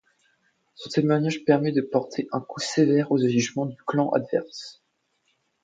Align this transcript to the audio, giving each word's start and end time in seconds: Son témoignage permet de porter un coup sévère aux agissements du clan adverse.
Son 0.73 0.89
témoignage 0.89 1.45
permet 1.45 1.71
de 1.71 1.81
porter 1.81 2.27
un 2.31 2.41
coup 2.41 2.59
sévère 2.59 3.11
aux 3.11 3.23
agissements 3.23 3.67
du 3.67 3.77
clan 3.85 4.09
adverse. 4.09 4.81